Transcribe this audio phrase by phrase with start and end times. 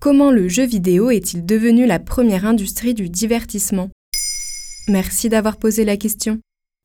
[0.00, 3.90] Comment le jeu vidéo est-il devenu la première industrie du divertissement?
[4.86, 6.38] Merci d'avoir posé la question.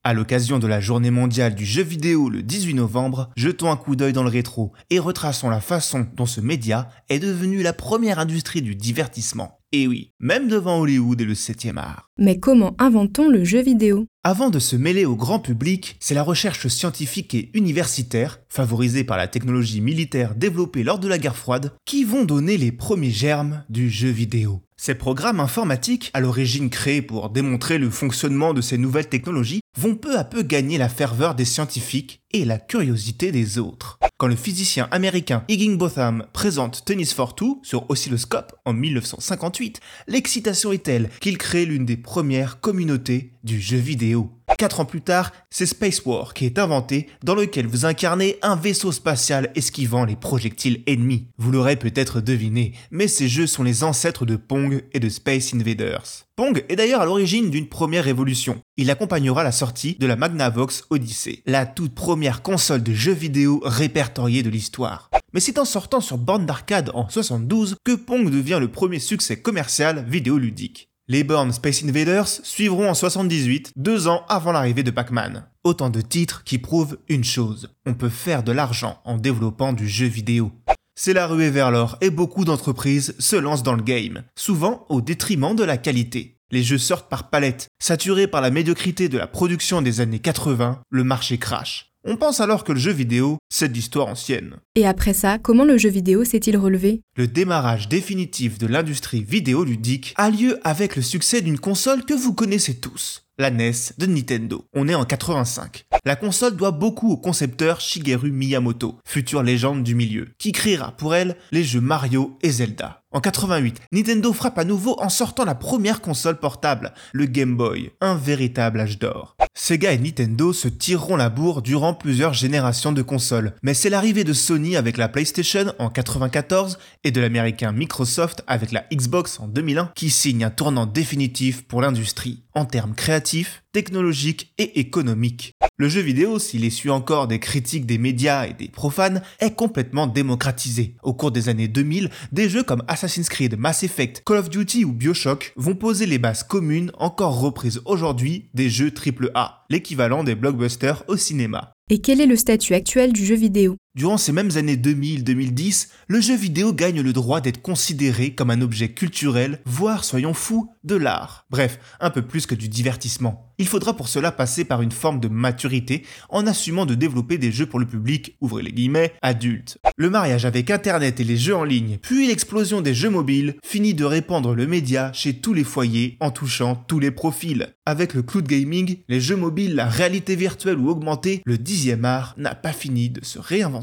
[0.03, 3.95] À l'occasion de la journée mondiale du jeu vidéo le 18 novembre, jetons un coup
[3.95, 8.17] d'œil dans le rétro et retraçons la façon dont ce média est devenu la première
[8.17, 9.59] industrie du divertissement.
[9.71, 12.09] Et oui, même devant Hollywood et le 7e art.
[12.17, 14.07] Mais comment inventons le jeu vidéo?
[14.25, 19.17] Avant de se mêler au grand public, c'est la recherche scientifique et universitaire, favorisée par
[19.17, 23.65] la technologie militaire développée lors de la guerre froide, qui vont donner les premiers germes
[23.67, 24.61] du jeu vidéo.
[24.85, 29.95] Ces programmes informatiques, à l'origine créés pour démontrer le fonctionnement de ces nouvelles technologies, vont
[29.95, 33.97] peu à peu gagner la ferveur des scientifiques et la curiosité des autres.
[34.17, 40.83] Quand le physicien américain Higginbotham présente Tennis for Two sur oscilloscope en 1958, l'excitation est
[40.83, 44.31] telle qu'il crée l'une des premières communautés du jeu vidéo.
[44.57, 48.55] Quatre ans plus tard, c'est Space War qui est inventé, dans lequel vous incarnez un
[48.55, 51.27] vaisseau spatial esquivant les projectiles ennemis.
[51.37, 55.53] Vous l'aurez peut-être deviné, mais ces jeux sont les ancêtres de Pong et de Space
[55.53, 56.25] Invaders.
[56.35, 58.59] Pong est d'ailleurs à l'origine d'une première révolution.
[58.77, 63.61] Il accompagnera la sortie de la Magnavox Odyssey, la toute première console de jeux vidéo
[63.63, 65.09] répertoriée de l'histoire.
[65.33, 69.41] Mais c'est en sortant sur borne d'arcade en 72 que Pong devient le premier succès
[69.41, 70.89] commercial vidéoludique.
[71.09, 75.45] Les bornes Space Invaders suivront en 78, deux ans avant l'arrivée de Pac-Man.
[75.65, 79.85] Autant de titres qui prouvent une chose, on peut faire de l'argent en développant du
[79.89, 80.53] jeu vidéo.
[80.95, 85.01] C'est la ruée vers l'or et beaucoup d'entreprises se lancent dans le game, souvent au
[85.01, 86.37] détriment de la qualité.
[86.51, 90.83] Les jeux sortent par palette, saturés par la médiocrité de la production des années 80,
[90.89, 91.92] le marché crash.
[92.05, 94.57] On pense alors que le jeu vidéo, c'est de l'histoire ancienne.
[94.75, 97.01] Et après ça, comment le jeu vidéo s'est-il relevé?
[97.15, 102.33] Le démarrage définitif de l'industrie vidéoludique a lieu avec le succès d'une console que vous
[102.33, 104.65] connaissez tous, la NES de Nintendo.
[104.73, 105.85] On est en 85.
[106.05, 111.15] La console doit beaucoup au concepteur Shigeru Miyamoto, future légende du milieu, qui créera pour
[111.15, 113.03] elle les jeux Mario et Zelda.
[113.11, 117.91] En 88, Nintendo frappe à nouveau en sortant la première console portable, le Game Boy,
[118.01, 119.37] un véritable âge d'or.
[119.53, 124.23] Sega et Nintendo se tireront la bourre durant plusieurs générations de consoles, mais c'est l'arrivée
[124.23, 129.47] de Sony avec la PlayStation en 94 et de l'américain Microsoft avec la Xbox en
[129.47, 135.53] 2001 qui signe un tournant définitif pour l'industrie en termes créatifs, technologiques et économiques.
[135.77, 140.05] Le jeu vidéo, s'il essuie encore des critiques des médias et des profanes, est complètement
[140.05, 140.95] démocratisé.
[141.01, 144.85] Au cours des années 2000, des jeux comme Assassin's Creed, Mass Effect, Call of Duty
[144.85, 150.35] ou Bioshock vont poser les bases communes encore reprises aujourd'hui des jeux AAA, l'équivalent des
[150.35, 151.73] blockbusters au cinéma.
[151.89, 153.75] Et quel est le statut actuel du jeu vidéo?
[153.95, 158.61] Durant ces mêmes années 2000-2010, le jeu vidéo gagne le droit d'être considéré comme un
[158.61, 161.45] objet culturel, voire, soyons fous, de l'art.
[161.51, 163.53] Bref, un peu plus que du divertissement.
[163.59, 167.51] Il faudra pour cela passer par une forme de maturité en assumant de développer des
[167.51, 169.77] jeux pour le public, ouvrez les guillemets, adulte.
[169.95, 173.93] Le mariage avec Internet et les jeux en ligne, puis l'explosion des jeux mobiles, finit
[173.93, 177.75] de répandre le média chez tous les foyers en touchant tous les profils.
[177.85, 182.33] Avec le cloud gaming, les jeux mobiles, la réalité virtuelle ou augmentée, le dixième art
[182.37, 183.82] n'a pas fini de se réinventer.